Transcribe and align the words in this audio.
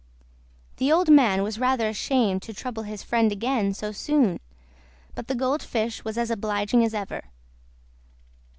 The 0.77 0.91
old 0.91 1.11
man 1.11 1.43
was 1.43 1.59
rather 1.59 1.87
ashamed 1.87 2.41
to 2.41 2.55
trouble 2.55 2.81
his 2.81 3.03
friend 3.03 3.31
again 3.31 3.71
so 3.75 3.91
soon; 3.91 4.39
but 5.13 5.27
the 5.27 5.35
Gold 5.35 5.61
Fish 5.61 6.03
was 6.03 6.17
as 6.17 6.31
obliging 6.31 6.83
as 6.83 6.95
ever. 6.95 7.25